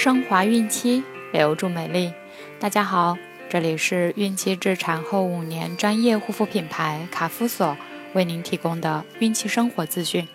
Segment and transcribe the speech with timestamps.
[0.00, 2.10] 升华孕期，留住美丽。
[2.58, 3.18] 大家好，
[3.50, 7.76] 这里是孕期至产后五年专业护肤品牌卡夫索
[8.14, 10.26] 为您提供的孕期生活资讯。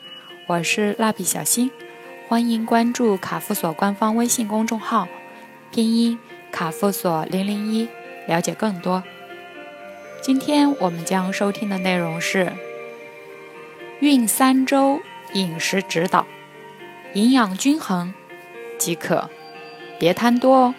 [0.46, 1.71] 我是蜡笔小新，
[2.28, 5.07] 欢迎关注卡夫索官方微信公众号，
[5.71, 6.20] 拼音
[6.52, 7.89] 卡夫索零零一，
[8.27, 9.04] 了解更多。
[10.21, 12.54] 今天我们将收听的内容是
[14.00, 15.02] 孕三周
[15.33, 16.27] 饮食指导，
[17.16, 18.13] 营养均衡
[18.77, 19.27] 即可，
[19.99, 20.75] 别贪多哦。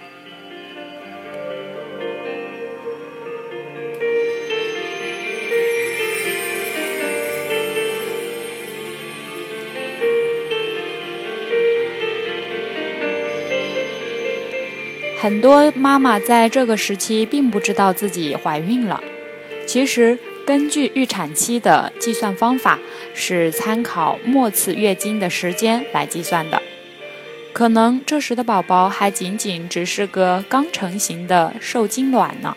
[15.18, 19.02] 很多妈妈在这个时期并不知道自己怀孕了。
[19.66, 22.78] 其实，根据预产期的计算方法，
[23.12, 26.62] 是参考末次月经的时间来计算的。
[27.56, 32.54] 可能这时的宝宝还仅仅只是个刚成型的受精卵呢。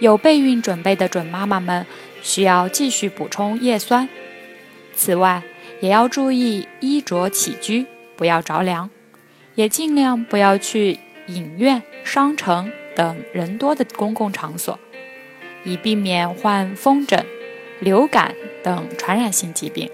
[0.00, 1.86] 有备孕准备的准妈妈们
[2.22, 4.08] 需要继续补充叶酸。
[4.96, 5.44] 此外，
[5.78, 8.90] 也要注意衣着起居，不要着凉，
[9.54, 14.76] 也尽量不要去影院、商城等人多的公共场所。
[15.62, 17.24] 以避免患风疹、
[17.78, 19.88] 流感等传染性疾病。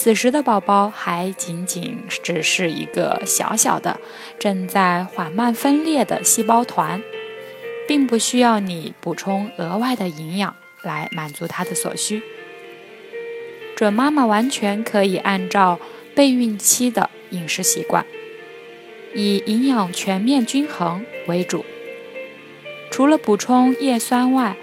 [0.00, 3.98] 此时的宝宝还仅仅只是一个小小的、
[4.38, 7.02] 正在缓慢分裂的细胞团，
[7.88, 10.54] 并不需要你补充额外的营养
[10.84, 12.22] 来满足他的所需。
[13.74, 15.80] 准妈妈完全可以按照
[16.14, 18.06] 备孕期的饮食习惯，
[19.16, 21.64] 以营养全面均衡为主。
[22.92, 24.56] 除了补充叶酸外，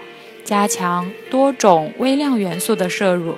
[0.44, 3.36] 加强多种微量元素的摄入，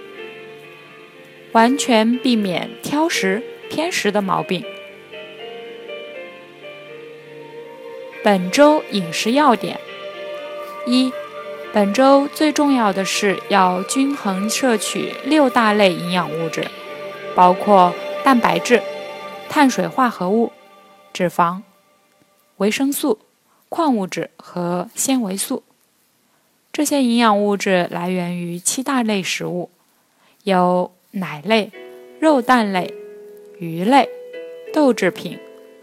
[1.52, 4.64] 完全避免挑食偏食的毛病。
[8.24, 9.80] 本周饮食要点：
[10.86, 11.12] 一、
[11.72, 16.66] 本周最重要的是要均衡摄取六大类营养物质，
[17.34, 17.94] 包括
[18.24, 18.82] 蛋白质、
[19.48, 20.52] 碳水化合物、
[21.12, 21.62] 脂肪、
[22.56, 23.20] 维生素。
[23.70, 25.62] 矿物质和纤维素，
[26.72, 29.68] 这些营养物质来源于七大类食物，
[30.44, 31.70] 有奶类、
[32.20, 32.92] 肉蛋类、
[33.58, 34.08] 鱼类、
[34.74, 35.38] 豆制品、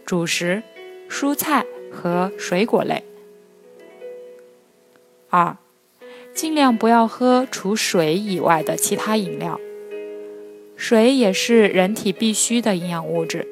[0.06, 0.62] 主食、
[1.10, 3.04] 蔬菜和水果类。
[5.30, 5.58] 二，
[6.34, 9.60] 尽量不要喝除水以外的其他饮料，
[10.76, 13.48] 水也是人体必需的营养物质。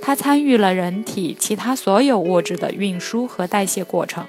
[0.00, 4.26] 它参与了人体其他所有物质的运输和代谢过程，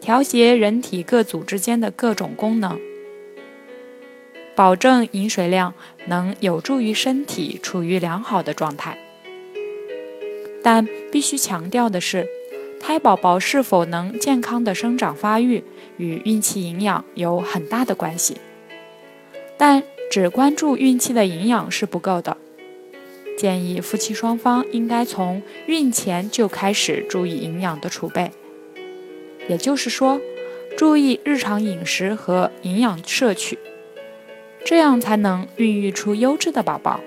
[0.00, 2.78] 调节人体各组织间的各种功能，
[4.54, 5.74] 保证饮水量
[6.06, 8.98] 能有助于身体处于良好的状态。
[10.62, 12.26] 但必须强调的是，
[12.80, 15.64] 胎宝宝是否能健康的生长发育
[15.96, 18.36] 与孕期营养有很大的关系。
[19.56, 22.36] 但只关注孕期的营养是不够的。
[23.38, 28.30] 建议夫妻双方应该从孕前就开始注意营养的储备，
[29.48, 30.20] 也就是说，
[30.76, 33.58] 注意日常饮食和营养摄取，
[34.64, 37.00] 这样才能孕育出优质的宝宝。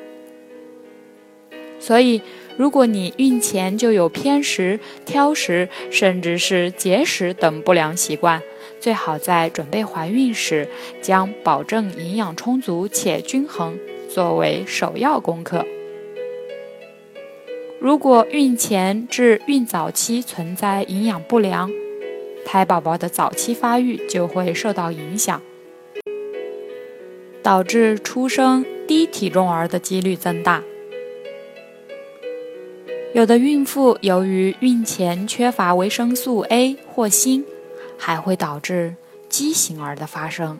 [1.80, 2.22] 所以，
[2.58, 8.42] 如果你孕前就有偏食、挑食，甚至是节食等不良习惯，
[8.80, 10.68] 最好在准备怀孕时
[11.02, 13.78] 将保证营养充足且均衡
[14.10, 15.66] 作为首要功课。
[17.80, 21.70] 如果孕前至孕早期存在营养不良，
[22.46, 25.40] 胎宝宝的早期发育就会受到影响，
[27.46, 30.64] 导致出生低体重儿的几率增大。
[33.14, 37.46] 有的孕妇由于孕前缺乏维生素 A 或锌，
[38.00, 38.96] 还会导致
[39.30, 40.60] 畸形儿的发生。